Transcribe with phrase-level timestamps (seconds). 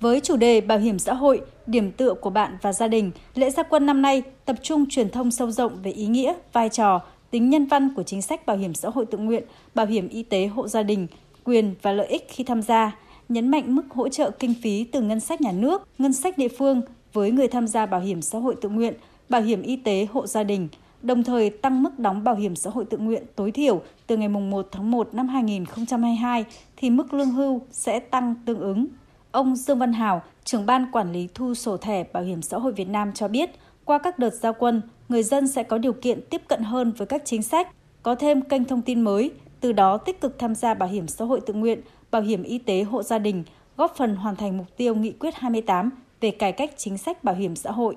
[0.00, 3.50] Với chủ đề Bảo hiểm xã hội, điểm tựa của bạn và gia đình, lễ
[3.50, 7.00] gia quân năm nay tập trung truyền thông sâu rộng về ý nghĩa, vai trò,
[7.30, 9.42] tính nhân văn của chính sách bảo hiểm xã hội tự nguyện,
[9.74, 11.06] bảo hiểm y tế hộ gia đình,
[11.44, 12.96] quyền và lợi ích khi tham gia,
[13.28, 16.48] nhấn mạnh mức hỗ trợ kinh phí từ ngân sách nhà nước, ngân sách địa
[16.48, 18.94] phương với người tham gia bảo hiểm xã hội tự nguyện,
[19.28, 20.68] bảo hiểm y tế hộ gia đình,
[21.02, 24.28] đồng thời tăng mức đóng bảo hiểm xã hội tự nguyện tối thiểu từ ngày
[24.28, 26.44] 1 tháng 1 năm 2022
[26.76, 28.86] thì mức lương hưu sẽ tăng tương ứng.
[29.32, 32.72] Ông Dương Văn Hào, trưởng ban quản lý thu sổ thẻ Bảo hiểm xã hội
[32.72, 33.50] Việt Nam cho biết,
[33.84, 37.06] qua các đợt giao quân, người dân sẽ có điều kiện tiếp cận hơn với
[37.06, 37.68] các chính sách,
[38.02, 39.30] có thêm kênh thông tin mới,
[39.60, 41.80] từ đó tích cực tham gia bảo hiểm xã hội tự nguyện,
[42.10, 43.44] bảo hiểm y tế hộ gia đình,
[43.76, 47.34] góp phần hoàn thành mục tiêu nghị quyết 28 về cải cách chính sách bảo
[47.34, 47.96] hiểm xã hội.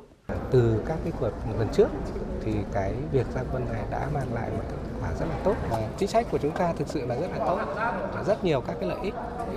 [0.51, 1.87] Từ các cái cuộc lần trước
[2.43, 5.55] thì cái việc gia quân này đã mang lại một kết quả rất là tốt
[5.69, 7.59] và chính sách của chúng ta thực sự là rất là tốt,
[8.27, 9.13] rất nhiều các cái lợi ích.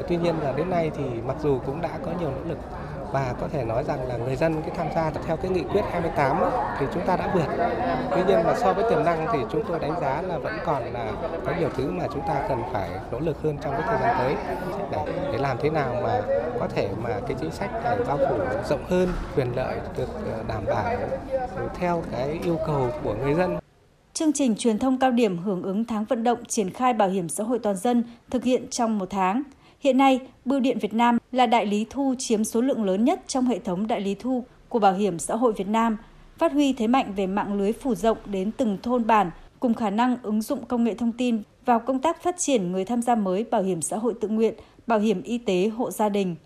[0.08, 2.58] Tuy nhiên là đến nay thì mặc dù cũng đã có nhiều nỗ lực
[3.14, 5.82] và có thể nói rằng là người dân cái tham gia theo cái nghị quyết
[5.90, 7.46] 28 ấy, thì chúng ta đã vượt.
[8.10, 10.82] Tuy nhiên mà so với tiềm năng thì chúng tôi đánh giá là vẫn còn
[10.92, 11.12] là
[11.46, 14.16] có nhiều thứ mà chúng ta cần phải nỗ lực hơn trong cái thời gian
[14.18, 14.34] tới
[14.90, 14.98] để,
[15.32, 16.22] để làm thế nào mà
[16.60, 18.38] có thể mà cái chính sách này bao phủ
[18.68, 20.96] rộng hơn, quyền lợi được ờ, đảm bảo
[21.74, 23.58] theo cái yêu cầu của người dân.
[24.14, 27.28] Chương trình truyền thông cao điểm hưởng ứng tháng vận động triển khai bảo hiểm
[27.28, 29.42] xã hội toàn dân thực hiện trong một tháng.
[29.80, 33.20] Hiện nay, Bưu điện Việt Nam là đại lý thu chiếm số lượng lớn nhất
[33.26, 35.96] trong hệ thống đại lý thu của Bảo hiểm xã hội Việt Nam,
[36.38, 39.90] phát huy thế mạnh về mạng lưới phủ rộng đến từng thôn bản cùng khả
[39.90, 43.14] năng ứng dụng công nghệ thông tin vào công tác phát triển người tham gia
[43.14, 44.54] mới bảo hiểm xã hội tự nguyện,
[44.86, 46.36] bảo hiểm y tế hộ gia đình.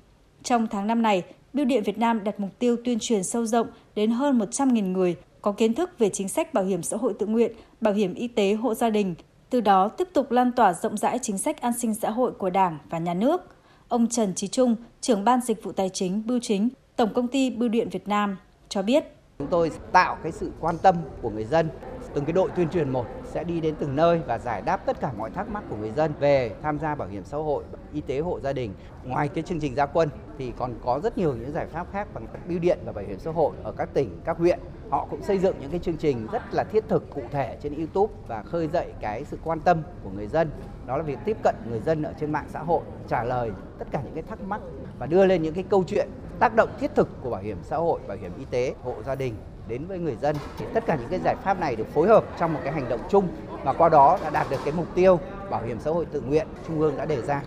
[0.43, 3.67] Trong tháng năm này, Bưu điện Việt Nam đặt mục tiêu tuyên truyền sâu rộng
[3.95, 7.27] đến hơn 100.000 người có kiến thức về chính sách bảo hiểm xã hội tự
[7.27, 9.15] nguyện, bảo hiểm y tế hộ gia đình,
[9.51, 12.51] từ đó tiếp tục lan tỏa rộng rãi chính sách an sinh xã hội của
[12.51, 13.58] Đảng và Nhà nước.
[13.89, 17.51] Ông Trần Trí Trung, trưởng ban dịch vụ tài chính Bưu chính, Tổng công ty
[17.51, 18.37] Bưu điện Việt Nam
[18.69, 19.05] cho biết.
[19.39, 21.69] Chúng tôi tạo cái sự quan tâm của người dân
[22.15, 25.01] từng cái đội tuyên truyền một sẽ đi đến từng nơi và giải đáp tất
[25.01, 28.01] cả mọi thắc mắc của người dân về tham gia bảo hiểm xã hội, y
[28.01, 28.75] tế hộ gia đình.
[29.05, 30.09] Ngoài cái chương trình gia quân
[30.39, 33.19] thì còn có rất nhiều những giải pháp khác bằng bưu điện và bảo hiểm
[33.19, 34.59] xã hội ở các tỉnh, các huyện.
[34.91, 37.75] Họ cũng xây dựng những cái chương trình rất là thiết thực cụ thể trên
[37.75, 40.51] YouTube và khơi dậy cái sự quan tâm của người dân.
[40.87, 43.85] Đó là việc tiếp cận người dân ở trên mạng xã hội, trả lời tất
[43.91, 44.61] cả những cái thắc mắc
[44.99, 47.77] và đưa lên những cái câu chuyện tác động thiết thực của bảo hiểm xã
[47.77, 49.35] hội, bảo hiểm y tế, hộ gia đình
[49.69, 50.37] đến với người dân.
[50.59, 52.89] Thì tất cả những cái giải pháp này được phối hợp trong một cái hành
[52.89, 53.29] động chung
[53.65, 55.19] và qua đó đã đạt được cái mục tiêu
[55.51, 57.43] bảo hiểm xã hội tự nguyện Trung ương đã đề ra.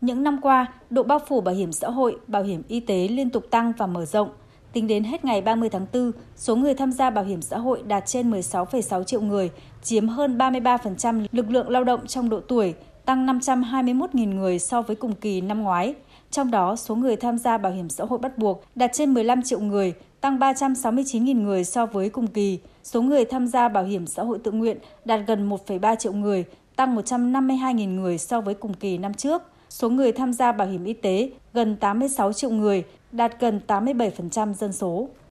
[0.00, 3.30] Những năm qua, độ bao phủ bảo hiểm xã hội, bảo hiểm y tế liên
[3.30, 4.30] tục tăng và mở rộng.
[4.72, 7.82] Tính đến hết ngày 30 tháng 4, số người tham gia bảo hiểm xã hội
[7.86, 9.50] đạt trên 16,6 triệu người,
[9.82, 12.74] chiếm hơn 33% lực lượng lao động trong độ tuổi,
[13.04, 15.94] tăng 521.000 người so với cùng kỳ năm ngoái.
[16.30, 19.42] Trong đó, số người tham gia bảo hiểm xã hội bắt buộc đạt trên 15
[19.42, 22.58] triệu người, tăng 369.000 người so với cùng kỳ.
[22.82, 26.44] Số người tham gia bảo hiểm xã hội tự nguyện đạt gần 1,3 triệu người,
[26.76, 29.42] tăng 152.000 người so với cùng kỳ năm trước.
[29.68, 34.54] Số người tham gia bảo hiểm y tế gần 86 triệu người, đạt gần 87%
[34.54, 35.08] dân số.